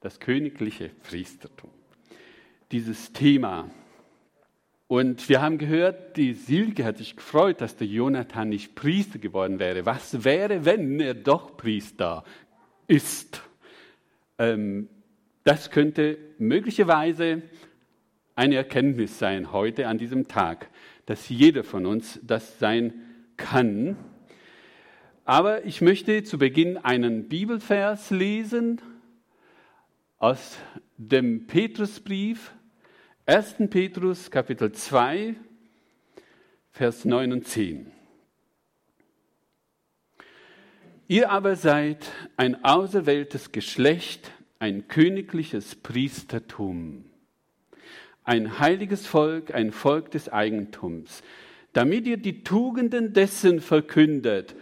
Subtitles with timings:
[0.00, 1.70] das königliche Priestertum.
[2.72, 3.70] Dieses Thema.
[4.88, 9.58] Und wir haben gehört, die Silke hat sich gefreut, dass der Jonathan nicht Priester geworden
[9.58, 9.86] wäre.
[9.86, 12.24] Was wäre, wenn er doch Priester
[12.88, 13.42] ist?
[14.38, 14.88] Ähm,
[15.44, 17.42] das könnte möglicherweise
[18.34, 20.70] eine Erkenntnis sein heute an diesem Tag,
[21.06, 22.94] dass jeder von uns das sein
[23.36, 23.96] kann.
[25.24, 28.80] Aber ich möchte zu Beginn einen Bibelvers lesen
[30.20, 30.58] aus
[30.98, 32.52] dem Petrusbrief,
[33.24, 33.70] 1.
[33.70, 35.34] Petrus Kapitel 2,
[36.72, 37.90] Vers 9 und 10.
[41.08, 47.06] Ihr aber seid ein auserwähltes Geschlecht, ein königliches Priestertum,
[48.22, 51.22] ein heiliges Volk, ein Volk des Eigentums,
[51.72, 54.54] damit ihr die Tugenden dessen verkündet,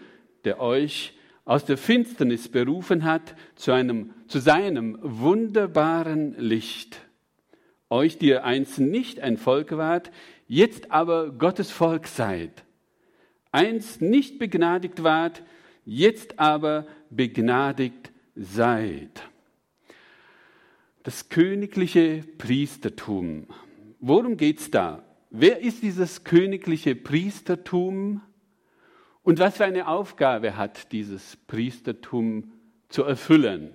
[0.44, 1.17] der euch
[1.48, 7.00] aus der Finsternis berufen hat zu, einem, zu seinem wunderbaren Licht.
[7.88, 10.10] Euch, die ihr einst nicht ein Volk wart,
[10.46, 12.64] jetzt aber Gottes Volk seid.
[13.50, 15.42] Einst nicht begnadigt wart,
[15.86, 19.22] jetzt aber begnadigt seid.
[21.02, 23.46] Das königliche Priestertum.
[24.00, 25.02] Worum geht's da?
[25.30, 28.20] Wer ist dieses königliche Priestertum?
[29.28, 32.50] Und was für eine Aufgabe hat dieses Priestertum
[32.88, 33.74] zu erfüllen?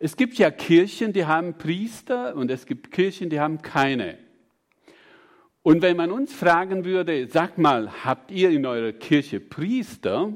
[0.00, 4.18] Es gibt ja Kirchen, die haben Priester und es gibt Kirchen, die haben keine.
[5.62, 10.32] Und wenn man uns fragen würde, sag mal, habt ihr in eurer Kirche Priester?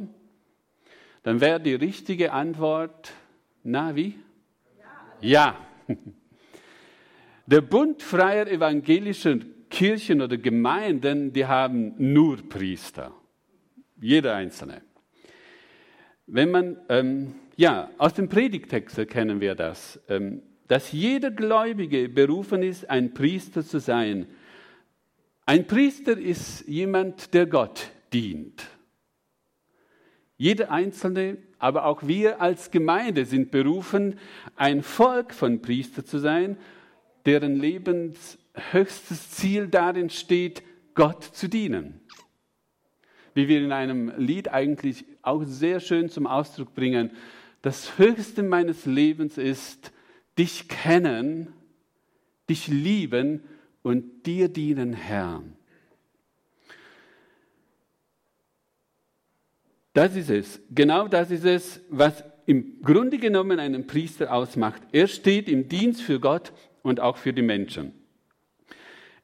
[1.25, 3.11] Dann wäre die richtige Antwort,
[3.65, 4.15] na wie?
[5.23, 5.57] Ja.
[5.89, 5.97] ja.
[7.47, 13.12] Der Bund freier evangelischer Kirchen oder Gemeinden, die haben nur Priester.
[14.01, 14.83] Jeder einzelne.
[16.27, 22.63] Wenn man, ähm, ja, aus dem Predigtext erkennen wir das, ähm, dass jeder Gläubige berufen
[22.63, 24.27] ist, ein Priester zu sein.
[25.47, 28.67] Ein Priester ist jemand, der Gott dient.
[30.37, 34.19] Jeder Einzelne, aber auch wir als Gemeinde sind berufen,
[34.55, 36.59] ein Volk von Priester zu sein,
[37.25, 38.39] deren Lebens
[38.72, 40.62] höchstes Ziel darin steht,
[40.95, 42.03] Gott zu dienen
[43.38, 47.12] wie wir in einem Lied eigentlich auch sehr schön zum Ausdruck bringen,
[47.62, 49.93] das Höchste meines Lebens ist,
[50.37, 51.53] dich kennen,
[52.50, 53.44] dich lieben
[53.84, 55.44] und dir dienen, Herr.
[59.93, 64.82] Das ist es, genau das ist es, was im Grunde genommen einen Priester ausmacht.
[64.91, 67.93] Er steht im Dienst für Gott und auch für die Menschen.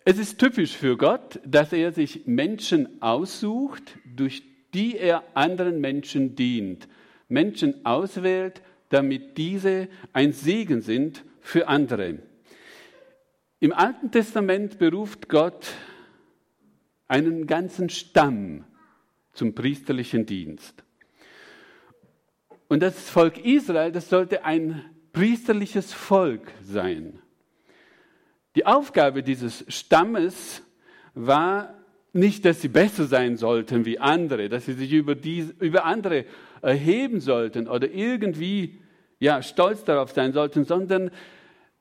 [0.06, 4.42] Es ist typisch für Gott, dass er sich Menschen aussucht, durch
[4.72, 6.88] die er anderen Menschen dient.
[7.28, 12.18] Menschen auswählt, damit diese ein Segen sind für andere.
[13.60, 15.72] Im Alten Testament beruft Gott
[17.08, 18.64] einen ganzen Stamm
[19.32, 20.84] zum priesterlichen Dienst.
[22.68, 27.20] Und das Volk Israel, das sollte ein priesterliches Volk sein.
[28.56, 30.62] Die Aufgabe dieses Stammes
[31.14, 31.83] war
[32.14, 36.24] nicht, dass sie besser sein sollten wie andere, dass sie sich über, die, über andere
[36.62, 38.78] erheben sollten oder irgendwie
[39.18, 41.10] ja, stolz darauf sein sollten, sondern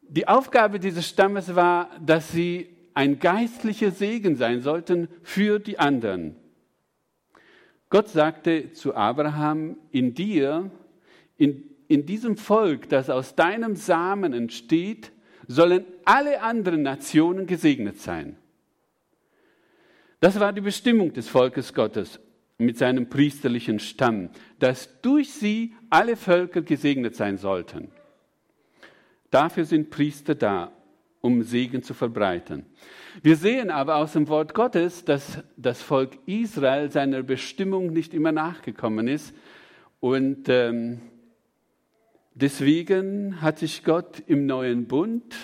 [0.02, 6.36] die Aufgabe dieses Stammes war, dass sie ein geistlicher Segen sein sollten für die anderen.
[7.90, 10.72] Gott sagte zu Abraham, in dir,
[11.38, 15.12] in, in diesem Volk, das aus deinem Samen entsteht,
[15.48, 18.38] sollen alle anderen Nationen gesegnet sein.
[20.24, 22.18] Das war die Bestimmung des Volkes Gottes
[22.58, 27.90] mit seinem priesterlichen Stamm, dass durch sie alle Völker gesegnet sein sollten.
[29.32, 30.72] Dafür sind Priester da,
[31.20, 32.66] um Segen zu verbreiten.
[33.22, 38.32] Wir sehen aber aus dem Wort Gottes, dass das Volk Israel seiner Bestimmung nicht immer
[38.32, 39.36] nachgekommen ist
[40.00, 41.02] und ähm,
[42.34, 45.36] Deswegen hat sich Gott im neuen Bund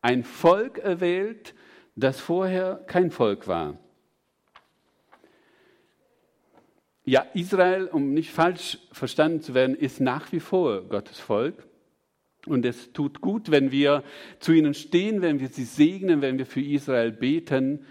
[0.00, 1.54] ein Volk erwählt,
[1.98, 3.78] das vorher kein Volk war.
[7.04, 11.66] Ja, Israel, um nicht falsch verstanden zu werden, ist nach wie vor Gottes Volk.
[12.46, 14.04] Und es tut gut, wenn wir
[14.38, 17.84] zu ihnen stehen, wenn wir sie segnen, wenn wir für Israel beten.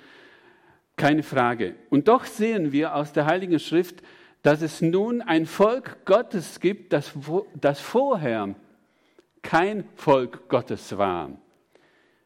[0.95, 1.75] Keine Frage.
[1.89, 4.01] Und doch sehen wir aus der Heiligen Schrift,
[4.41, 7.11] dass es nun ein Volk Gottes gibt, das,
[7.59, 8.55] das vorher
[9.41, 11.31] kein Volk Gottes war.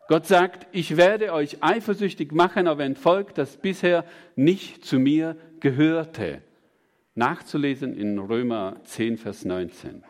[0.07, 4.06] Gott sagt, ich werde euch eifersüchtig machen auf ein Volk, das bisher
[4.36, 6.42] nicht zu mir gehörte.
[7.15, 10.03] Nachzulesen in Römer 10, Vers 19.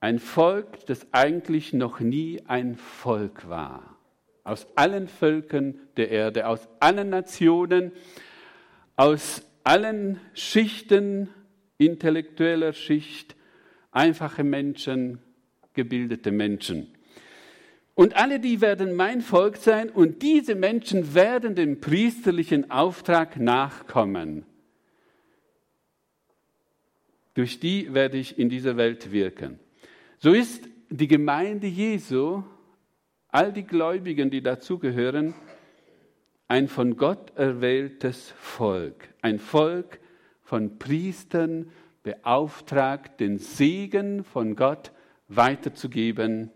[0.00, 3.96] Ein Volk, das eigentlich noch nie ein Volk war.
[4.44, 7.92] Aus allen Völkern der Erde, aus allen Nationen,
[8.94, 11.28] aus allen Schichten,
[11.78, 13.34] intellektueller Schicht,
[13.90, 15.18] einfache Menschen,
[15.74, 16.95] gebildete Menschen.
[17.96, 24.44] Und alle die werden mein Volk sein und diese Menschen werden dem priesterlichen Auftrag nachkommen.
[27.32, 29.58] Durch die werde ich in dieser Welt wirken.
[30.18, 32.42] So ist die Gemeinde Jesu,
[33.28, 35.32] all die Gläubigen, die dazugehören,
[36.48, 39.08] ein von Gott erwähltes Volk.
[39.22, 40.00] Ein Volk
[40.42, 41.72] von Priestern
[42.02, 44.92] beauftragt, den Segen von Gott
[45.28, 46.50] weiterzugeben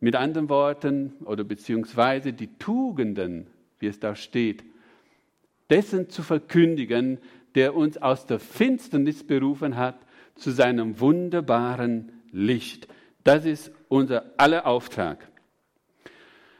[0.00, 3.46] mit anderen Worten oder beziehungsweise die Tugenden,
[3.78, 4.64] wie es da steht,
[5.68, 7.18] dessen zu verkündigen,
[7.54, 9.98] der uns aus der Finsternis berufen hat
[10.34, 12.88] zu seinem wunderbaren Licht.
[13.24, 15.28] Das ist unser aller Auftrag.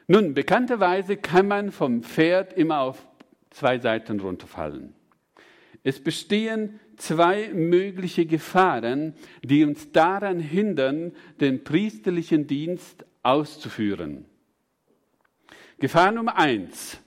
[0.06, 3.06] Nun, bekannterweise kann man vom Pferd immer auf
[3.50, 4.94] zwei Seiten runterfallen.
[5.82, 14.24] Es bestehen zwei mögliche Gefahren, die uns daran hindern, den priesterlichen Dienst auszuführen.
[15.78, 16.98] Gefahr Nummer eins,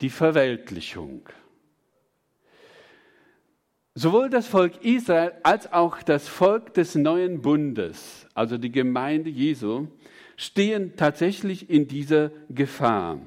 [0.00, 1.28] die Verweltlichung.
[3.94, 9.88] Sowohl das Volk Israel als auch das Volk des neuen Bundes, also die Gemeinde Jesu,
[10.36, 13.20] stehen tatsächlich in dieser Gefahr.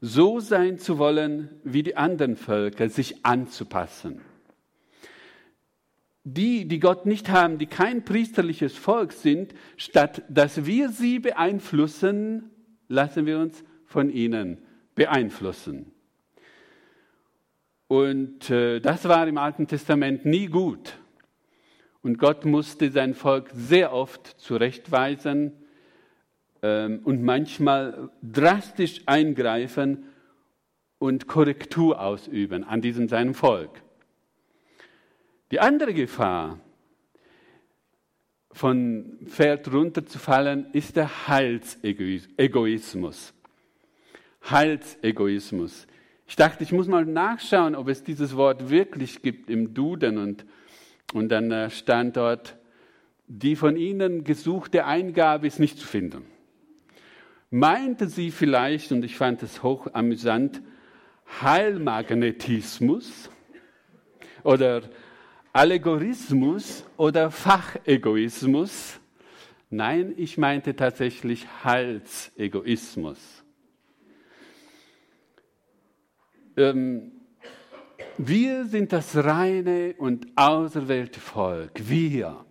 [0.00, 4.20] So sein zu wollen wie die anderen Völker, sich anzupassen
[6.24, 12.50] die, die Gott nicht haben, die kein priesterliches Volk sind, statt dass wir sie beeinflussen,
[12.88, 14.58] lassen wir uns von ihnen
[14.94, 15.92] beeinflussen.
[17.88, 20.98] Und äh, das war im Alten Testament nie gut.
[22.00, 25.52] Und Gott musste sein Volk sehr oft zurechtweisen
[26.62, 30.06] ähm, und manchmal drastisch eingreifen
[30.98, 33.83] und Korrektur ausüben an diesem seinem Volk.
[35.54, 36.58] Die andere Gefahr,
[38.50, 43.32] von Pferd runterzufallen, ist der Heilsegoismus.
[44.50, 45.86] Heilsegoismus.
[46.26, 50.44] Ich dachte, ich muss mal nachschauen, ob es dieses Wort wirklich gibt im Duden und,
[51.12, 52.56] und dann stand dort,
[53.28, 56.24] die von Ihnen gesuchte Eingabe ist nicht zu finden.
[57.50, 60.60] Meinte sie vielleicht, und ich fand es hoch amüsant,
[61.40, 63.30] Heilmagnetismus
[64.42, 64.82] oder
[65.54, 68.98] Allegorismus oder Fachegoismus.
[69.70, 73.44] Nein, ich meinte tatsächlich Halsegoismus.
[76.56, 77.12] Ähm,
[78.18, 81.88] wir sind das reine und auserwählte Volk.
[81.88, 82.44] Wir.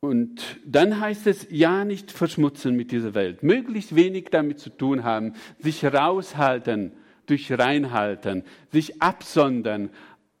[0.00, 5.04] Und dann heißt es, ja, nicht verschmutzen mit dieser Welt, möglichst wenig damit zu tun
[5.04, 6.92] haben, sich raushalten
[7.26, 9.90] durch Reinhalten, sich absondern,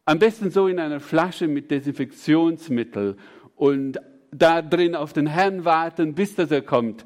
[0.04, 3.16] am besten so in einer Flasche mit Desinfektionsmittel
[3.56, 3.98] und
[4.30, 7.04] da drin auf den Herrn warten, bis dass er kommt.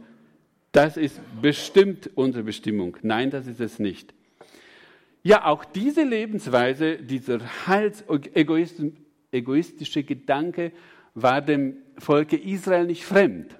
[0.72, 2.96] Das ist bestimmt unsere Bestimmung.
[3.02, 4.14] Nein, das ist es nicht.
[5.22, 10.72] Ja, auch diese Lebensweise, dieser heilsegoistische Gedanke
[11.14, 13.58] war dem Volke Israel nicht fremd.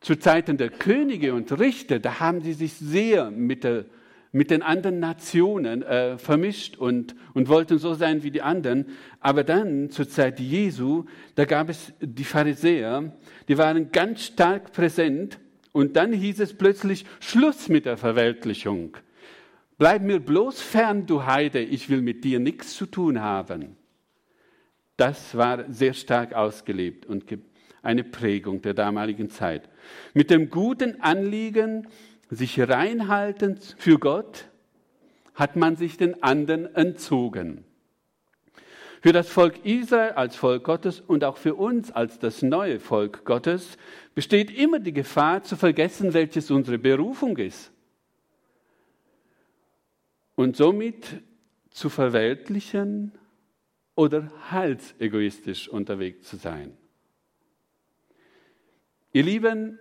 [0.00, 3.84] Zu Zeiten der Könige und Richter, da haben sie sich sehr mit der
[4.32, 8.86] mit den anderen Nationen äh, vermischt und, und wollten so sein wie die anderen.
[9.20, 11.04] Aber dann, zur Zeit Jesu,
[11.34, 13.12] da gab es die Pharisäer,
[13.48, 15.38] die waren ganz stark präsent.
[15.72, 18.96] Und dann hieß es plötzlich, Schluss mit der Verweltlichung.
[19.78, 23.76] Bleib mir bloß fern, du Heide, ich will mit dir nichts zu tun haben.
[24.96, 27.24] Das war sehr stark ausgelebt und
[27.82, 29.68] eine Prägung der damaligen Zeit.
[30.14, 31.86] Mit dem guten Anliegen,
[32.30, 34.48] sich reinhalten für Gott,
[35.34, 37.64] hat man sich den anderen entzogen.
[39.00, 43.24] Für das Volk Israel als Volk Gottes und auch für uns als das neue Volk
[43.24, 43.78] Gottes
[44.14, 47.70] besteht immer die Gefahr zu vergessen, welches unsere Berufung ist.
[50.34, 51.22] Und somit
[51.70, 53.12] zu verweltlichen
[53.94, 56.76] oder halsegoistisch unterwegs zu sein.
[59.12, 59.78] Ihr Lieben,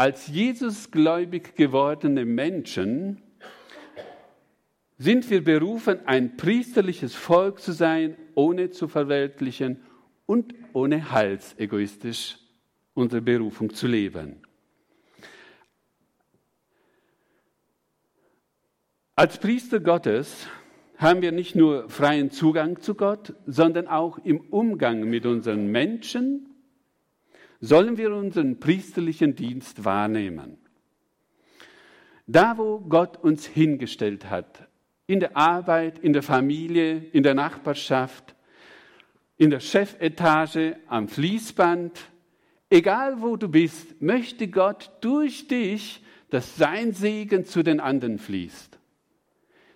[0.00, 3.20] als Jesusgläubig gewordene Menschen
[4.96, 9.82] sind wir berufen, ein priesterliches Volk zu sein, ohne zu verweltlichen
[10.24, 12.38] und ohne halsegoistisch
[12.94, 14.40] unsere Berufung zu leben.
[19.16, 20.46] Als Priester Gottes
[20.96, 26.49] haben wir nicht nur freien Zugang zu Gott, sondern auch im Umgang mit unseren Menschen
[27.60, 30.58] sollen wir unseren priesterlichen Dienst wahrnehmen.
[32.26, 34.68] Da, wo Gott uns hingestellt hat,
[35.06, 38.34] in der Arbeit, in der Familie, in der Nachbarschaft,
[39.36, 41.98] in der Chefetage, am Fließband,
[42.70, 48.78] egal wo du bist, möchte Gott durch dich, dass sein Segen zu den anderen fließt.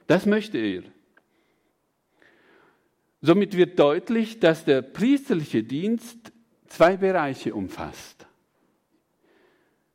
[0.07, 0.83] Das möchte er.
[3.21, 6.34] Somit wird deutlich, dass der priesterliche Dienst
[6.75, 8.27] zwei Bereiche umfasst.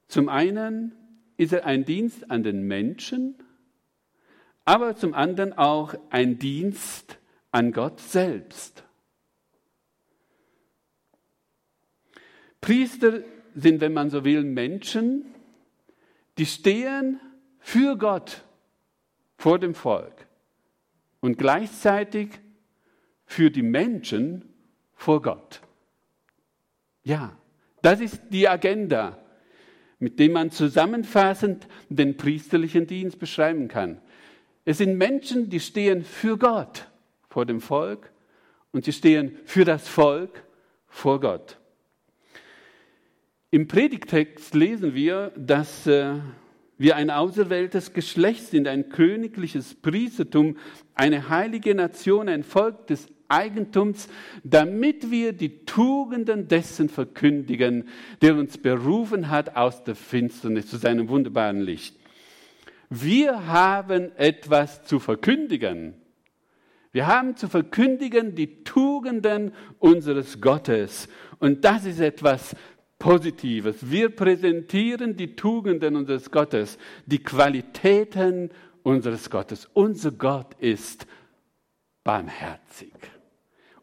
[0.08, 0.94] Zum einen
[1.36, 3.36] ist er ein Dienst an den Menschen,
[4.64, 7.20] aber zum anderen auch ein Dienst
[7.52, 8.84] an Gott selbst.
[12.62, 13.24] Priester
[13.56, 15.26] sind, wenn man so will, Menschen,
[16.38, 17.20] die stehen
[17.60, 18.46] für Gott
[19.38, 20.28] vor dem Volk
[21.20, 22.40] und gleichzeitig
[23.26, 24.54] für die Menschen
[24.94, 25.62] vor Gott.
[27.04, 27.38] Ja,
[27.82, 29.18] das ist die Agenda,
[30.00, 34.02] mit dem man zusammenfassend den priesterlichen Dienst beschreiben kann.
[34.66, 36.88] Es sind Menschen, die stehen für Gott
[37.30, 38.12] vor dem Volk
[38.72, 40.44] und sie stehen für das Volk
[40.88, 41.58] vor Gott.
[43.52, 46.16] Im Predigtext lesen wir, dass äh,
[46.78, 50.58] wir ein auserwähltes Geschlecht sind, ein königliches Priestertum,
[50.94, 54.10] eine heilige Nation, ein Volk des Eigentums,
[54.44, 57.88] damit wir die Tugenden dessen verkündigen,
[58.22, 61.96] der uns berufen hat aus der Finsternis zu seinem wunderbaren Licht.
[62.90, 65.94] Wir haben etwas zu verkündigen.
[66.92, 71.08] Wir haben zu verkündigen die Tugenden unseres Gottes.
[71.38, 72.56] Und das ist etwas
[72.98, 73.90] Positives.
[73.90, 78.50] Wir präsentieren die Tugenden unseres Gottes, die Qualitäten
[78.84, 79.70] unseres Gottes.
[79.74, 81.06] Unser Gott ist
[82.04, 82.94] barmherzig.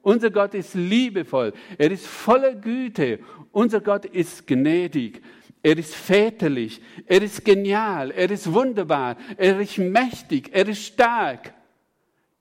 [0.06, 1.52] Unser Gott ist liebevoll.
[1.78, 3.18] Er ist voller Güte.
[3.50, 5.20] Unser Gott ist gnädig.
[5.64, 6.80] Er ist väterlich.
[7.06, 8.12] Er ist genial.
[8.12, 9.16] Er ist wunderbar.
[9.36, 10.50] Er ist mächtig.
[10.52, 11.52] Er ist stark.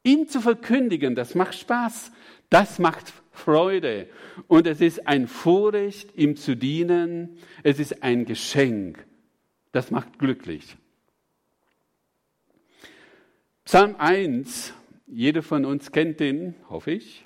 [0.04, 2.12] Ihn zu verkündigen, das macht Spaß.
[2.52, 4.10] Das macht Freude.
[4.46, 7.40] Und es ist ein Vorrecht, ihm zu dienen.
[7.64, 9.04] Es ist ein Geschenk.
[9.72, 10.78] Das macht glücklich.
[13.64, 14.72] Psalm 1,
[15.08, 17.25] jeder von uns kennt den, hoffe ich.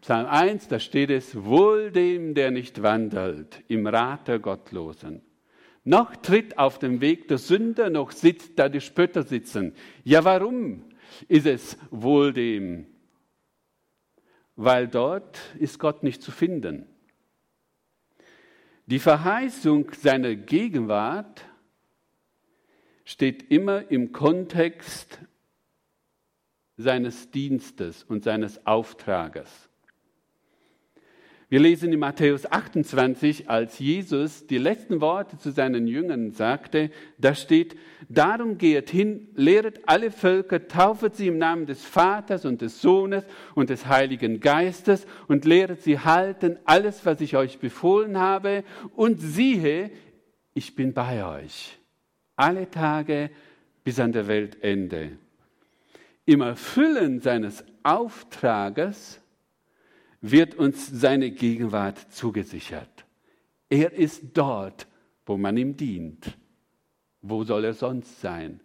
[0.00, 5.20] Psalm 1, da steht es, wohl dem, der nicht wandelt im Rat der Gottlosen,
[5.84, 9.74] noch tritt auf dem Weg der Sünder, noch sitzt da die Spötter sitzen.
[10.04, 10.84] Ja, warum
[11.28, 12.86] ist es wohl dem?
[14.56, 16.86] Weil dort ist Gott nicht zu finden.
[18.86, 21.44] Die Verheißung seiner Gegenwart
[23.04, 25.20] steht immer im Kontext
[26.76, 29.69] seines Dienstes und seines Auftrages.
[31.50, 37.34] Wir lesen in Matthäus 28, als Jesus die letzten Worte zu seinen Jüngern sagte, da
[37.34, 37.76] steht,
[38.08, 43.24] darum geht hin, lehret alle Völker, taufet sie im Namen des Vaters und des Sohnes
[43.56, 48.62] und des Heiligen Geistes und lehret sie halten alles, was ich euch befohlen habe.
[48.94, 49.90] Und siehe,
[50.54, 51.80] ich bin bei euch
[52.36, 53.28] alle Tage
[53.82, 55.18] bis an der Weltende.
[56.26, 59.19] Im Erfüllen seines Auftrages
[60.20, 63.06] wird uns seine Gegenwart zugesichert.
[63.68, 64.86] Er ist dort,
[65.26, 66.36] wo man ihm dient.
[67.22, 68.60] Wo soll er sonst sein?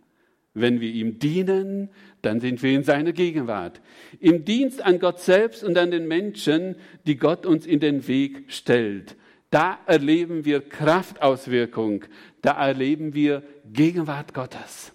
[0.54, 1.90] Wenn wir ihm dienen,
[2.22, 3.82] dann sind wir in seiner Gegenwart.
[4.20, 8.52] Im Dienst an Gott selbst und an den Menschen, die Gott uns in den Weg
[8.52, 9.18] stellt.
[9.50, 12.06] Da erleben wir Kraftauswirkung.
[12.42, 14.94] Da erleben wir Gegenwart Gottes.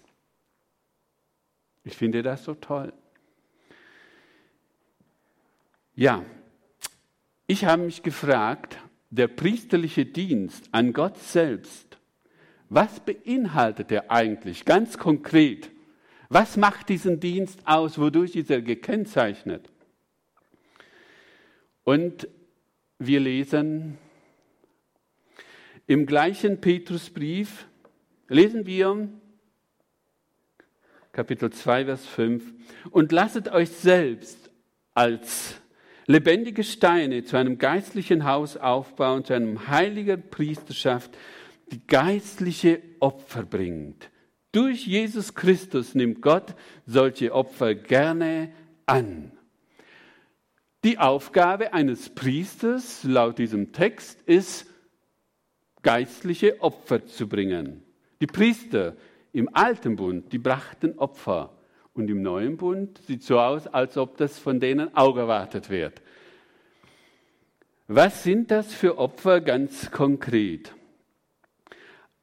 [1.83, 2.91] Ich finde das so toll.
[5.95, 6.25] Ja,
[7.51, 8.77] ich habe mich gefragt,
[9.09, 11.97] der priesterliche Dienst an Gott selbst,
[12.69, 15.69] was beinhaltet er eigentlich ganz konkret?
[16.29, 17.99] Was macht diesen Dienst aus?
[17.99, 19.69] Wodurch ist er gekennzeichnet?
[21.83, 22.29] Und
[22.99, 23.97] wir lesen
[25.87, 27.67] im gleichen Petrusbrief,
[28.29, 29.09] lesen wir
[31.11, 32.53] Kapitel 2, Vers 5,
[32.91, 34.49] und lasset euch selbst
[34.93, 35.60] als
[36.07, 41.17] lebendige Steine zu einem geistlichen Haus aufbauen, zu einem heiligen Priesterschaft,
[41.71, 44.09] die geistliche Opfer bringt.
[44.51, 46.55] Durch Jesus Christus nimmt Gott
[46.85, 48.51] solche Opfer gerne
[48.85, 49.31] an.
[50.83, 54.65] Die Aufgabe eines Priesters laut diesem Text ist,
[55.83, 57.83] geistliche Opfer zu bringen.
[58.19, 58.95] Die Priester
[59.31, 61.57] im Alten Bund, die brachten Opfer.
[61.93, 66.01] Und im neuen Bund sieht so aus, als ob das von denen auch erwartet wird.
[67.87, 70.73] Was sind das für Opfer ganz konkret?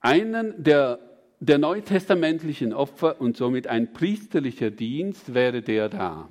[0.00, 0.98] Einen der,
[1.40, 6.30] der neutestamentlichen Opfer und somit ein priesterlicher Dienst wäre der da.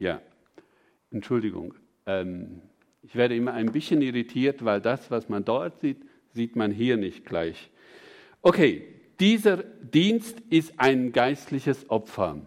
[0.00, 0.20] Ja,
[1.12, 1.74] Entschuldigung.
[2.06, 2.60] Ähm,
[3.02, 5.98] ich werde immer ein bisschen irritiert, weil das, was man dort sieht,
[6.32, 7.70] sieht man hier nicht gleich.
[8.40, 8.86] Okay,
[9.20, 12.40] dieser Dienst ist ein geistliches Opfer.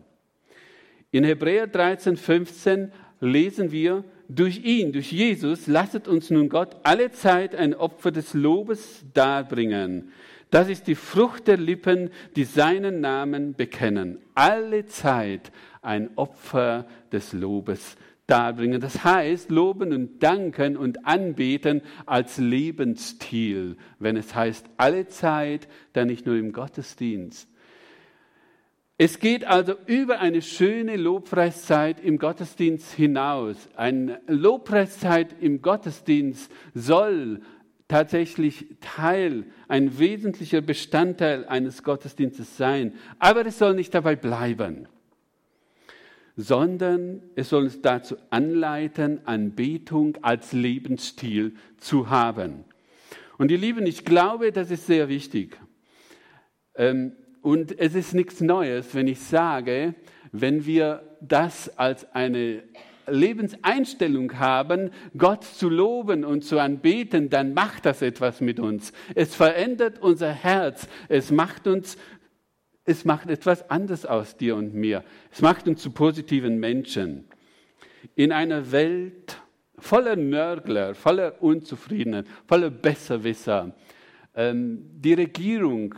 [1.12, 7.12] In Hebräer 13, 15 lesen wir, durch ihn, durch Jesus, lasset uns nun Gott alle
[7.12, 10.12] Zeit ein Opfer des Lobes darbringen.
[10.50, 14.18] Das ist die Frucht der Lippen, die seinen Namen bekennen.
[14.34, 17.98] Alle Zeit ein Opfer des Lobes
[18.28, 18.82] darbringen.
[18.82, 26.08] Das heißt, loben und danken und anbeten als Lebensstil, wenn es heißt, alle Zeit, dann
[26.08, 27.50] nicht nur im Gottesdienst.
[28.98, 33.58] Es geht also über eine schöne Lobpreiszeit im Gottesdienst hinaus.
[33.76, 37.42] Eine Lobpreiszeit im Gottesdienst soll
[37.90, 42.94] tatsächlich Teil, ein wesentlicher Bestandteil eines Gottesdienstes sein.
[43.20, 44.88] Aber es soll nicht dabei bleiben
[46.36, 52.66] sondern es soll uns dazu anleiten, Anbetung als Lebensstil zu haben.
[53.38, 55.58] Und ihr Lieben, ich glaube, das ist sehr wichtig.
[56.76, 59.96] Ähm, und es ist nichts Neues, wenn ich sage,
[60.32, 62.64] wenn wir das als eine
[63.08, 68.94] Lebenseinstellung haben, Gott zu loben und zu anbeten, dann macht das etwas mit uns.
[69.14, 70.88] Es verändert unser Herz.
[71.08, 71.98] Es macht uns
[72.86, 75.04] es macht etwas anderes aus dir und mir.
[75.32, 77.26] Es macht uns zu positiven Menschen.
[78.16, 79.42] In einer Welt
[79.80, 83.76] voller Nörgler, voller Unzufriedenen, voller Besserwisser.
[84.36, 85.96] Ähm, die Regierung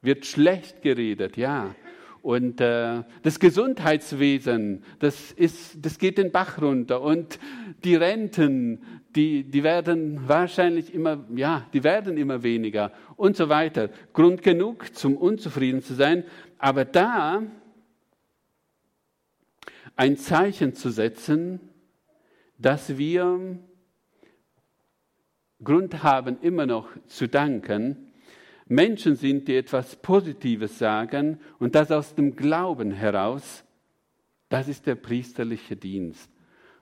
[0.00, 1.74] wird schlecht geredet, ja.
[2.22, 7.02] Und äh, das Gesundheitswesen, das, ist, das geht den Bach runter.
[7.02, 7.40] Und
[7.82, 8.80] die Renten,
[9.16, 13.90] die, die werden wahrscheinlich immer, ja, die werden immer weniger und so weiter.
[14.12, 16.22] Grund genug, zum unzufrieden zu sein.
[16.58, 17.42] Aber da
[19.96, 21.58] ein Zeichen zu setzen,
[22.56, 23.58] dass wir
[25.64, 28.11] Grund haben, immer noch zu danken,
[28.66, 33.64] Menschen sind, die etwas Positives sagen und das aus dem Glauben heraus,
[34.48, 36.30] das ist der priesterliche Dienst,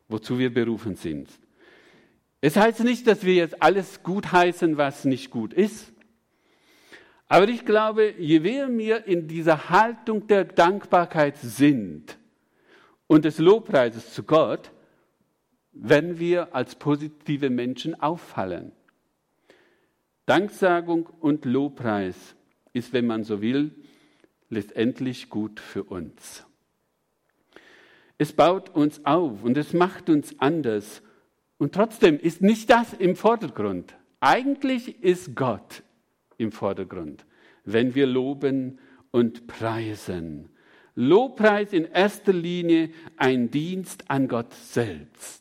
[0.09, 1.29] wozu wir berufen sind.
[2.41, 5.93] Es heißt nicht, dass wir jetzt alles gut heißen, was nicht gut ist.
[7.29, 12.19] Aber ich glaube, je mehr wir in dieser Haltung der Dankbarkeit sind
[13.07, 14.73] und des Lobpreises zu Gott,
[15.73, 18.73] werden wir als positive Menschen auffallen.
[20.31, 22.37] Danksagung und Lobpreis
[22.73, 23.73] ist, wenn man so will,
[24.49, 26.47] letztendlich gut für uns.
[28.17, 31.03] Es baut uns auf und es macht uns anders.
[31.59, 33.97] Und trotzdem ist nicht das im Vordergrund.
[34.21, 35.83] Eigentlich ist Gott
[36.39, 37.27] im Vordergrund,
[37.65, 38.79] wenn wir loben
[39.11, 40.49] und preisen.
[40.95, 45.40] Lobpreis in erster Linie ein Dienst an Gott selbst.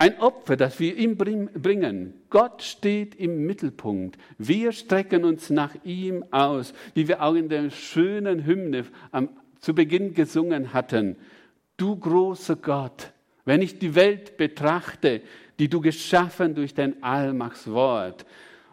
[0.00, 2.14] Ein Opfer, das wir ihm bringen.
[2.30, 4.16] Gott steht im Mittelpunkt.
[4.38, 9.74] Wir strecken uns nach ihm aus, wie wir auch in der schönen Hymne am, zu
[9.74, 11.16] Beginn gesungen hatten.
[11.76, 13.12] Du großer Gott,
[13.44, 15.20] wenn ich die Welt betrachte,
[15.58, 18.24] die du geschaffen durch dein Allmachtswort,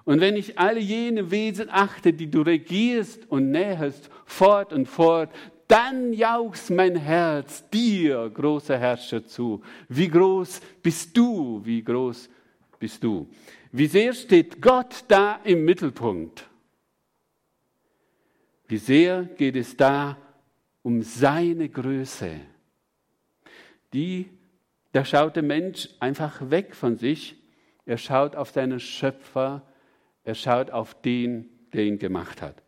[0.05, 5.31] und wenn ich alle jene Wesen achte, die du regierst und näherst, fort und fort,
[5.67, 9.61] dann jauchzt mein Herz dir, großer Herrscher, zu.
[9.89, 12.29] Wie groß bist du, wie groß
[12.79, 13.27] bist du.
[13.71, 16.47] Wie sehr steht Gott da im Mittelpunkt.
[18.67, 20.17] Wie sehr geht es da
[20.83, 22.41] um seine Größe.
[23.93, 24.29] Die,
[24.91, 27.35] da schaut der Mensch einfach weg von sich.
[27.85, 29.63] Er schaut auf seinen Schöpfer.
[30.23, 32.64] Er schaut auf den, der ihn gemacht hat.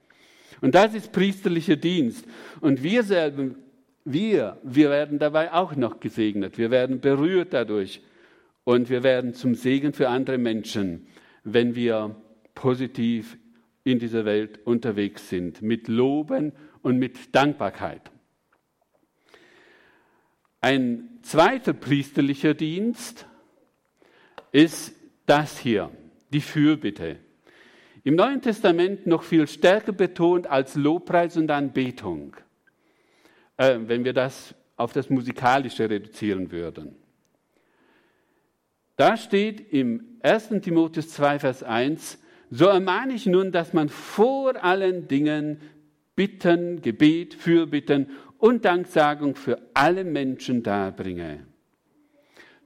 [0.61, 2.25] Und das ist priesterlicher Dienst.
[2.61, 3.55] Und wir selber,
[4.05, 6.57] wir, wir werden dabei auch noch gesegnet.
[6.57, 8.01] Wir werden berührt dadurch.
[8.63, 11.07] Und wir werden zum Segen für andere Menschen,
[11.43, 12.15] wenn wir
[12.53, 13.37] positiv
[13.83, 18.01] in dieser Welt unterwegs sind, mit Loben und mit Dankbarkeit.
[20.59, 23.25] Ein zweiter priesterlicher Dienst
[24.51, 24.93] ist
[25.25, 25.91] das hier,
[26.33, 27.19] die Fürbitte.
[28.07, 32.37] Im Neuen Testament noch viel stärker betont als Lobpreis und Anbetung,
[33.57, 36.95] äh, wenn wir das auf das Musikalische reduzieren würden.
[38.95, 40.61] Da steht im 1.
[40.61, 42.17] Timotheus 2, Vers 1,
[42.49, 45.59] so ermahne ich nun, dass man vor allen Dingen
[46.15, 51.45] Bitten, Gebet, Fürbitten und Danksagung für alle Menschen darbringe.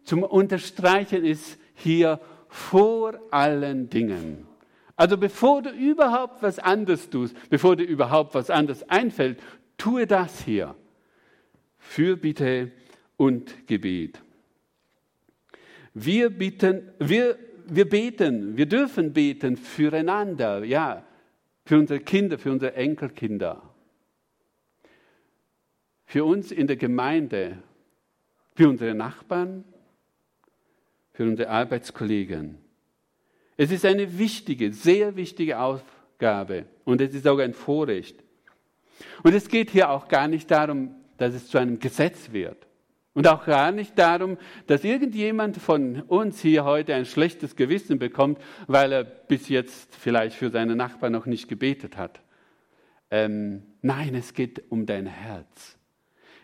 [0.03, 4.50] Zum Unterstreichen ist hier vor allen Dingen.
[5.01, 9.41] Also bevor du überhaupt was anderes tust, bevor dir überhaupt was anderes einfällt,
[9.75, 10.75] tue das hier.
[11.79, 12.71] Fürbitte
[13.17, 14.21] und Gebet.
[15.95, 17.35] Wir, bitten, wir,
[17.65, 21.03] wir beten, wir dürfen beten füreinander, ja,
[21.65, 23.73] für unsere Kinder, für unsere Enkelkinder,
[26.05, 27.57] für uns in der Gemeinde,
[28.53, 29.63] für unsere Nachbarn,
[31.11, 32.70] für unsere Arbeitskollegen.
[33.61, 38.23] Es ist eine wichtige, sehr wichtige Aufgabe und es ist auch ein Vorrecht.
[39.21, 42.65] Und es geht hier auch gar nicht darum, dass es zu einem Gesetz wird.
[43.13, 48.39] Und auch gar nicht darum, dass irgendjemand von uns hier heute ein schlechtes Gewissen bekommt,
[48.65, 52.19] weil er bis jetzt vielleicht für seine Nachbarn noch nicht gebetet hat.
[53.11, 55.77] Ähm, nein, es geht um dein Herz.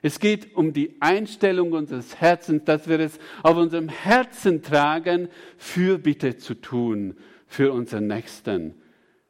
[0.02, 6.38] Es geht um die Einstellung unseres Herzens, dass wir es auf unserem Herzen tragen, Fürbitte
[6.38, 7.16] zu tun
[7.48, 8.76] für unseren Nächsten,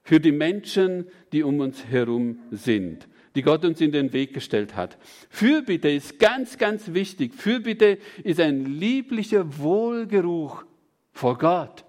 [0.04, 4.76] für die Menschen, die um uns herum sind, die Gott uns in den Weg gestellt
[4.76, 4.98] hat.
[5.30, 7.34] Fürbitte ist ganz, ganz wichtig.
[7.34, 10.66] Fürbitte ist ein lieblicher Wohlgeruch
[11.12, 11.86] vor Gott.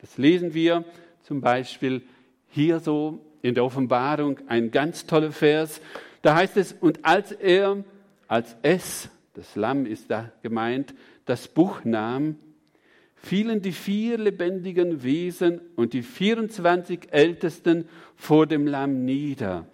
[0.00, 0.84] Das lesen wir
[1.22, 2.02] zum Beispiel
[2.48, 5.80] hier so in der Offenbarung, ein ganz toller Vers.
[6.22, 7.84] Da heißt es, und als er,
[8.28, 12.36] als es, das Lamm ist da gemeint, das Buch nahm,
[13.14, 19.66] fielen die vier lebendigen Wesen und die 24 Ältesten vor dem Lamm nieder.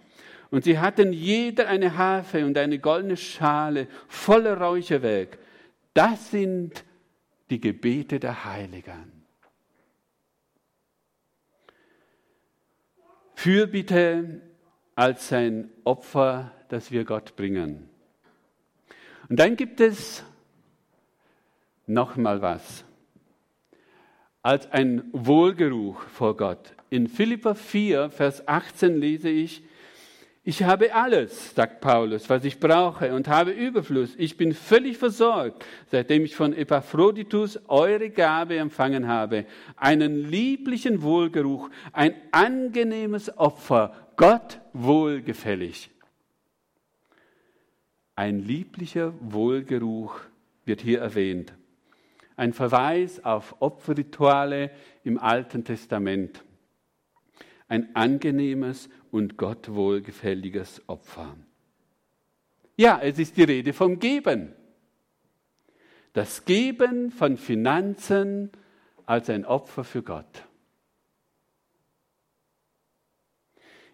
[0.49, 5.37] Und sie hatten jeder eine Harfe und eine goldene Schale voller Räucherwerk.
[5.93, 6.85] Das sind
[7.49, 9.17] die Gebete der Heiligen.
[13.35, 14.41] Fürbitte
[14.97, 17.87] als ein Opfer, das wir Gott bringen.
[19.29, 20.23] Und dann gibt es
[21.85, 22.83] noch mal was.
[24.41, 26.73] Als ein Wohlgeruch vor Gott.
[26.89, 29.61] In Philippa 4, Vers 18 lese ich,
[30.43, 34.15] ich habe alles, sagt Paulus, was ich brauche und habe Überfluss.
[34.17, 39.45] Ich bin völlig versorgt, seitdem ich von Epaphroditus eure Gabe empfangen habe.
[39.75, 45.91] Einen lieblichen Wohlgeruch, ein angenehmes Opfer, Gott wohlgefällig.
[48.15, 50.19] Ein lieblicher Wohlgeruch
[50.65, 51.53] wird hier erwähnt.
[52.35, 54.71] Ein Verweis auf Opferrituale
[55.03, 56.43] im Alten Testament.
[57.67, 61.37] Ein angenehmes und Gott wohlgefälliges Opfer.
[62.75, 64.51] Ja, es ist die Rede vom Geben.
[66.13, 68.51] Das Geben von Finanzen
[69.05, 70.47] als ein Opfer für Gott.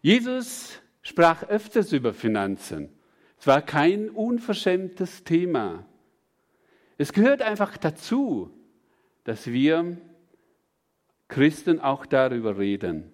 [0.04, 2.90] Jesus sprach öfters über Finanzen.
[3.40, 5.86] Es war kein unverschämtes Thema.
[6.98, 8.52] Es gehört einfach dazu,
[9.24, 9.98] dass wir
[11.30, 13.14] Christen auch darüber reden.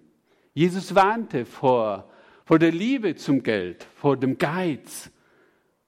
[0.52, 2.10] Jesus warnte vor,
[2.44, 5.12] vor der Liebe zum Geld, vor dem Geiz,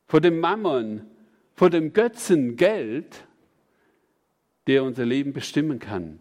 [0.07, 1.05] vor dem Mammon,
[1.53, 3.27] vor dem Götzen Geld,
[4.69, 6.21] der unser Leben bestimmen kann.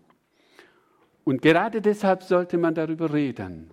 [1.23, 3.69] Und gerade deshalb sollte man darüber reden.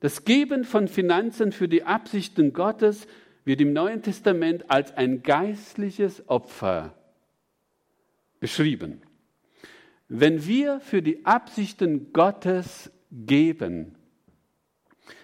[0.00, 3.08] Das Geben von Finanzen für die Absichten Gottes
[3.44, 6.94] wird im Neuen Testament als ein geistliches Opfer
[8.38, 9.02] beschrieben.
[10.08, 13.96] Wenn wir für die Absichten Gottes geben,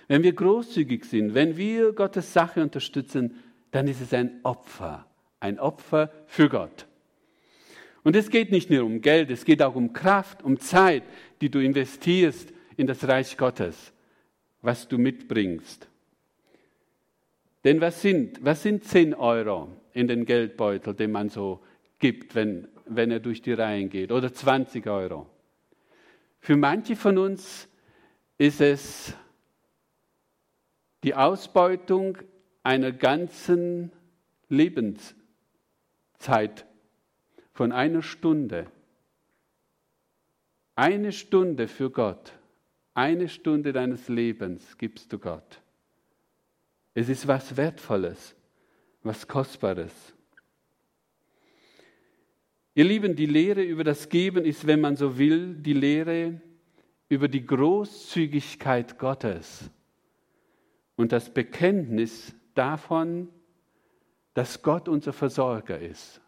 [0.08, 5.06] wenn wir großzügig sind, wenn wir Gottes Sache unterstützen, dann ist es ein Opfer,
[5.38, 6.87] ein Opfer für Gott.
[8.02, 11.04] Und es geht nicht nur um Geld, es geht auch um Kraft, um Zeit,
[11.40, 13.93] die du investierst in das Reich Gottes
[14.64, 15.87] was du mitbringst.
[17.64, 21.62] Denn was sind, was sind 10 Euro in den Geldbeutel, den man so
[21.98, 24.11] gibt, wenn, wenn er durch die Reihen geht?
[24.11, 25.27] Oder 20 Euro?
[26.40, 27.68] Für manche von uns
[28.38, 29.14] ist es
[31.03, 32.18] die Ausbeutung
[32.62, 33.92] einer ganzen
[34.48, 35.14] Lebenszeit
[37.53, 38.66] von einer Stunde.
[40.74, 42.33] Eine Stunde für Gott
[42.94, 45.61] eine Stunde deines Lebens gibst du Gott.
[46.94, 48.37] Es ist was Wertvolles,
[49.02, 50.14] was Kostbares.
[52.74, 56.40] Ihr Lieben, die Lehre über das Geben ist, wenn man so will, die Lehre
[57.09, 59.70] über die Großzügigkeit Gottes
[60.96, 63.28] und das Bekenntnis davon,
[64.35, 66.20] dass Gott unser Versorger ist.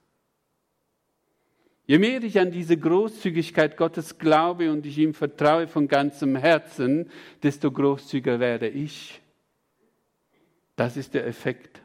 [1.87, 7.11] Je mehr ich an diese Großzügigkeit Gottes glaube und ich ihm vertraue von ganzem Herzen,
[7.45, 9.21] desto großzügiger werde ich.
[10.75, 11.81] Das ist der Effekt.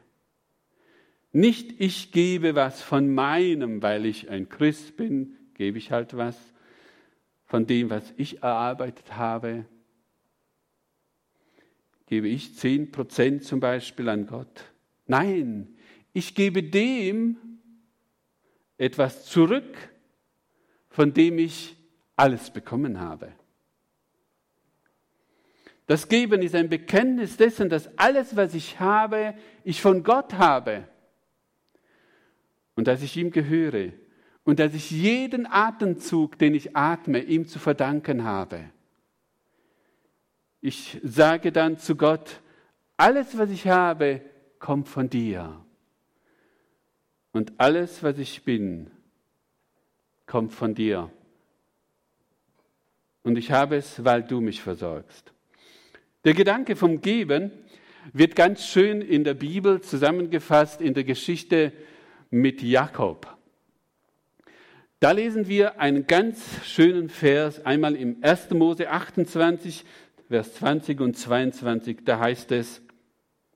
[1.30, 6.36] Nicht ich gebe was von meinem, weil ich ein Christ bin, gebe ich halt was
[7.46, 9.64] von dem, was ich erarbeitet habe.
[12.06, 14.64] Gebe ich zehn Prozent zum Beispiel an Gott.
[15.06, 15.76] Nein,
[16.12, 17.36] ich gebe dem
[18.76, 19.91] etwas zurück,
[20.92, 21.76] von dem ich
[22.16, 23.32] alles bekommen habe.
[25.86, 30.86] Das Geben ist ein Bekenntnis dessen, dass alles, was ich habe, ich von Gott habe
[32.76, 33.92] und dass ich ihm gehöre
[34.44, 38.70] und dass ich jeden Atemzug, den ich atme, ihm zu verdanken habe.
[40.60, 42.40] Ich sage dann zu Gott,
[42.96, 44.20] alles, was ich habe,
[44.58, 45.64] kommt von dir.
[47.32, 48.90] Und alles, was ich bin,
[50.32, 51.10] kommt von dir.
[53.22, 55.30] Und ich habe es, weil du mich versorgst.
[56.24, 57.50] Der Gedanke vom Geben
[58.14, 61.70] wird ganz schön in der Bibel zusammengefasst in der Geschichte
[62.30, 63.36] mit Jakob.
[65.00, 68.52] Da lesen wir einen ganz schönen Vers, einmal im 1.
[68.52, 69.84] Mose 28,
[70.30, 72.80] Vers 20 und 22, da heißt es,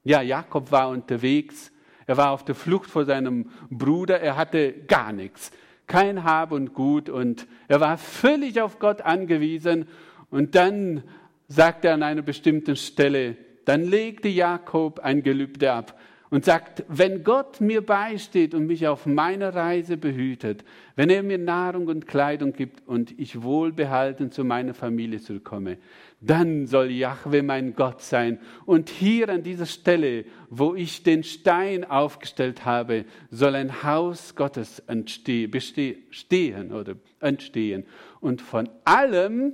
[0.05, 1.73] ja, Jakob war unterwegs,
[2.07, 5.53] er war auf der Flucht vor seinem Bruder, er hatte gar nichts,
[5.87, 9.87] kein Hab und Gut und er war völlig auf Gott angewiesen.
[10.31, 11.05] Und dann
[11.49, 15.99] sagt er an einer bestimmten Stelle, dann legte Jakob ein Gelübde ab
[16.31, 20.65] und sagt, wenn Gott mir beisteht und mich auf meiner Reise behütet,
[20.97, 25.79] wenn er mir Nahrung und Kleidung gibt und ich wohlbehalten zu meiner Familie zurückkomme,
[26.21, 28.41] dann soll Jahwe mein Gott sein.
[28.65, 34.81] Und hier an dieser Stelle, wo ich den Stein aufgestellt habe, soll ein Haus Gottes
[34.81, 37.85] entstehen, bestehen oder entstehen.
[38.21, 39.53] Und von allem,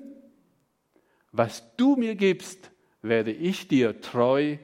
[1.32, 2.70] was du mir gibst,
[3.02, 4.56] werde ich dir treu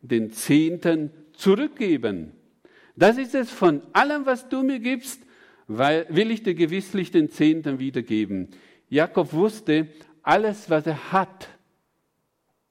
[0.00, 2.32] den Zehnten zurückgeben.
[2.96, 5.22] Das ist es von allem, was du mir gibst,
[5.66, 8.48] weil, will ich dir gewisslich den Zehnten wiedergeben.
[8.88, 9.88] Jakob wusste,
[10.22, 11.48] alles, was er hat,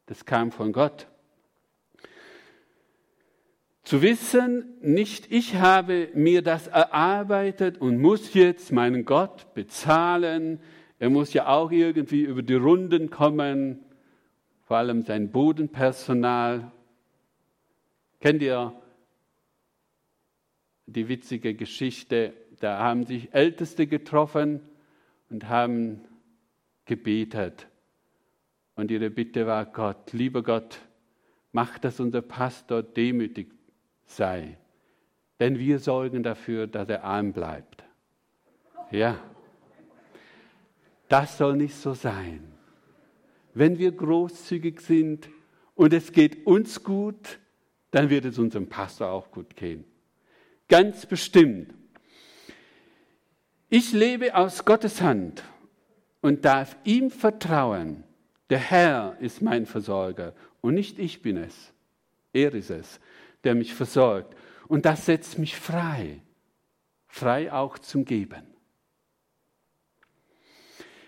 [0.06, 1.08] das kam von Gott.
[3.84, 10.60] Zu wissen, nicht ich habe mir das erarbeitet und muss jetzt meinen Gott bezahlen,
[11.00, 13.80] er muss ja auch irgendwie über die Runden kommen,
[14.68, 16.72] vor allem sein Bodenpersonal.
[18.22, 18.72] Kennt ihr
[20.86, 22.34] die witzige Geschichte?
[22.60, 24.62] Da haben sich Älteste getroffen
[25.32, 26.02] und haben
[26.86, 27.68] gebetet.
[28.76, 30.80] Und ihre Bitte war Gott, lieber Gott,
[31.52, 33.52] mach, dass unser Pastor demütig
[34.06, 34.56] sei.
[35.40, 37.84] Denn wir sorgen dafür, dass er arm bleibt.
[38.92, 39.20] Ja.
[41.08, 42.54] Das soll nicht so sein.
[43.56, 45.28] Wenn wir großzügig sind
[45.74, 47.40] und es geht uns gut,
[47.92, 49.84] dann wird es unserem Pastor auch gut gehen.
[50.68, 51.74] Ganz bestimmt.
[53.70, 55.44] Ich lebe aus Gottes Hand
[56.22, 58.04] und darf ihm vertrauen.
[58.50, 61.74] Der Herr ist mein Versorger und nicht ich bin es.
[62.34, 63.00] Er ist es,
[63.44, 64.36] der mich versorgt.
[64.68, 66.22] Und das setzt mich frei.
[67.08, 68.44] Frei auch zum Geben.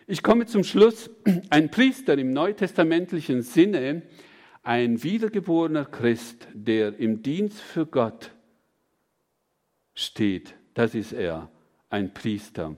[0.05, 1.09] Ich komme zum Schluss.
[1.49, 4.01] Ein Priester im neutestamentlichen Sinne,
[4.63, 8.31] ein wiedergeborener Christ, der im Dienst für Gott
[9.93, 11.51] steht, das ist er,
[11.89, 12.75] ein Priester.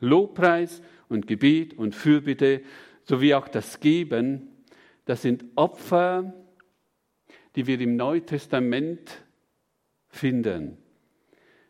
[0.00, 2.62] Lobpreis und Gebet und Fürbitte
[3.04, 4.48] sowie auch das Geben,
[5.06, 6.34] das sind Opfer,
[7.56, 9.24] die wir im Neutestament
[10.08, 10.76] finden.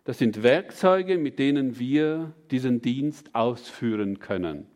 [0.04, 4.66] Das sind Werkzeuge, mit denen wir diesen Dienst ausführen können.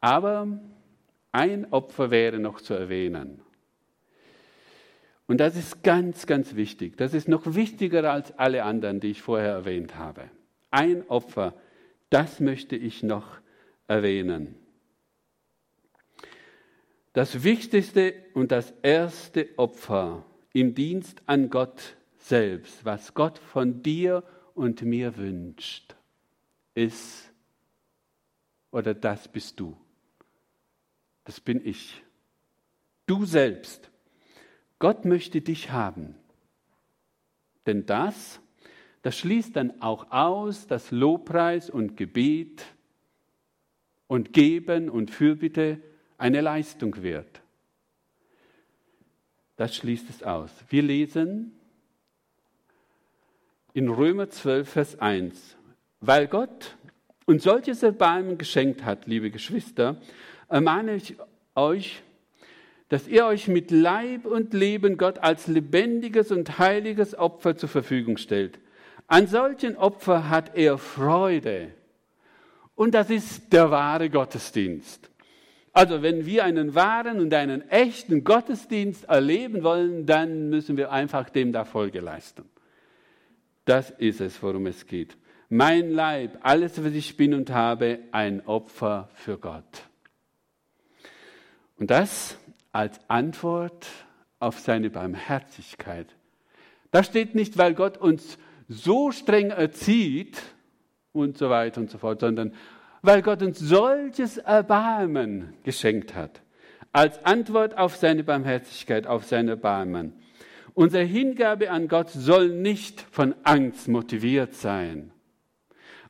[0.00, 0.60] Aber
[1.32, 3.42] ein Opfer wäre noch zu erwähnen.
[5.26, 6.96] Und das ist ganz, ganz wichtig.
[6.96, 10.30] Das ist noch wichtiger als alle anderen, die ich vorher erwähnt habe.
[10.70, 11.54] Ein Opfer,
[12.08, 13.38] das möchte ich noch
[13.86, 14.54] erwähnen.
[17.12, 24.22] Das wichtigste und das erste Opfer im Dienst an Gott selbst, was Gott von dir
[24.54, 25.94] und mir wünscht,
[26.74, 27.30] ist,
[28.70, 29.76] oder das bist du.
[31.28, 32.02] Das bin ich.
[33.04, 33.90] Du selbst.
[34.78, 36.14] Gott möchte dich haben.
[37.66, 38.40] Denn das,
[39.02, 42.64] das schließt dann auch aus, dass Lobpreis und Gebet
[44.06, 45.82] und Geben und Fürbitte
[46.16, 47.42] eine Leistung wird.
[49.56, 50.50] Das schließt es aus.
[50.70, 51.52] Wir lesen
[53.74, 55.58] in Römer 12, Vers 1.
[56.00, 56.78] weil Gott
[57.26, 60.00] uns solches Erbarmen geschenkt hat, liebe Geschwister,
[60.48, 61.16] ermahne ich
[61.54, 62.02] euch,
[62.88, 68.16] dass ihr euch mit Leib und Leben Gott als lebendiges und heiliges Opfer zur Verfügung
[68.16, 68.58] stellt.
[69.06, 71.72] An solchen Opfer hat er Freude.
[72.74, 75.10] Und das ist der wahre Gottesdienst.
[75.72, 81.30] Also wenn wir einen wahren und einen echten Gottesdienst erleben wollen, dann müssen wir einfach
[81.30, 82.44] dem da Folge leisten.
[83.64, 85.16] Das ist es, worum es geht.
[85.50, 89.87] Mein Leib, alles, was ich bin und habe, ein Opfer für Gott.
[91.78, 92.36] Und das
[92.72, 93.86] als Antwort
[94.40, 96.06] auf seine Barmherzigkeit.
[96.90, 98.38] Das steht nicht, weil Gott uns
[98.68, 100.42] so streng erzieht
[101.12, 102.52] und so weiter und so fort, sondern
[103.02, 106.42] weil Gott uns solches Erbarmen geschenkt hat,
[106.92, 110.12] als Antwort auf seine Barmherzigkeit, auf sein Erbarmen.
[110.74, 115.12] Unsere Hingabe an Gott soll nicht von Angst motiviert sein,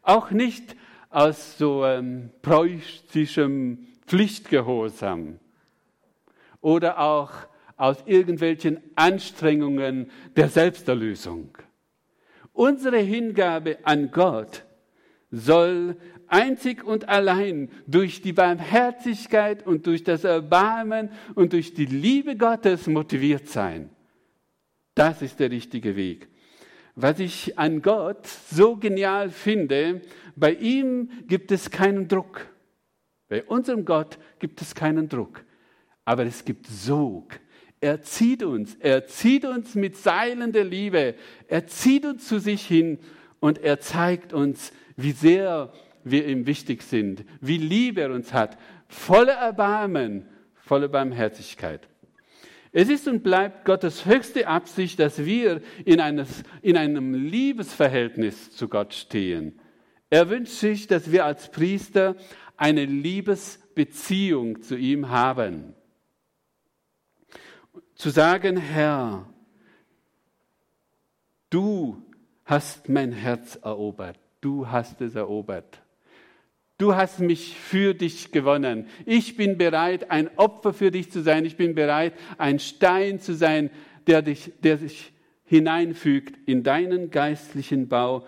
[0.02, 0.76] auch nicht
[1.11, 5.38] aus so ähm, preußischem Pflichtgehorsam
[6.68, 7.31] oder auch
[7.78, 11.57] aus irgendwelchen Anstrengungen der Selbsterlösung.
[12.52, 14.64] Unsere Hingabe an Gott
[15.31, 22.37] soll einzig und allein durch die Barmherzigkeit und durch das Erbarmen und durch die Liebe
[22.37, 23.88] Gottes motiviert sein.
[24.94, 26.28] Das ist der richtige Weg.
[26.96, 30.02] Was ich an Gott so genial finde,
[30.37, 32.46] bei ihm gibt es keinen Druck.
[33.28, 35.44] Bei unserem Gott gibt es keinen Druck.
[36.09, 37.38] Aber es gibt Sog.
[37.83, 41.14] Er zieht uns, er zieht uns mit Seilen der Liebe,
[41.49, 42.99] er zieht uns zu sich hin
[43.40, 45.71] und er zeigt uns, wie sehr
[46.05, 48.57] wir ihm wichtig sind, wie lieb er uns hat,
[48.88, 51.87] voller Erbarmen, voller Barmherzigkeit.
[52.73, 58.68] Es ist und bleibt Gottes höchste Absicht, dass wir in, eines, in einem Liebesverhältnis zu
[58.68, 59.61] Gott stehen.
[60.09, 62.16] Er wünscht sich, dass wir als Priester
[62.57, 65.75] eine Liebesbeziehung zu ihm haben.
[67.98, 69.26] Zu sagen, Herr,
[71.50, 72.00] du
[72.44, 74.16] hast mein Herz erobert.
[74.40, 75.82] Du hast es erobert.
[76.78, 78.87] Du hast mich für dich gewonnen.
[79.04, 81.44] Ich bin bereit, ein Opfer für dich zu sein.
[81.44, 83.68] Ich bin bereit, ein Stein zu sein,
[84.06, 85.12] der, dich, der sich
[85.44, 88.24] hineinfügt in deinen geistlichen Bau,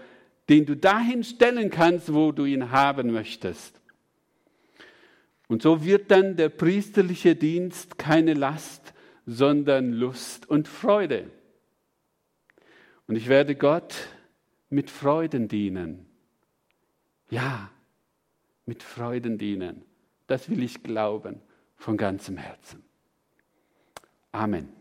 [0.48, 3.80] den du dahin stellen kannst, wo du ihn haben möchtest.
[5.46, 8.94] Und so wird dann der priesterliche Dienst keine Last,
[9.31, 11.31] sondern Lust und Freude.
[13.07, 14.09] Und ich werde Gott
[14.71, 16.07] mit Freuden dienen.
[17.29, 17.71] Ja,
[18.66, 19.85] mit Freuden dienen.
[20.27, 21.40] Das will ich glauben
[21.77, 22.83] von ganzem Herzen.
[24.33, 24.80] Amen.